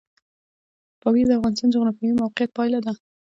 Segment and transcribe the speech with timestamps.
[1.01, 2.93] پامیر د افغانستان د جغرافیایي موقیعت پایله ده.